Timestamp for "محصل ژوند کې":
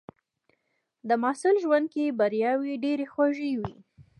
1.21-2.15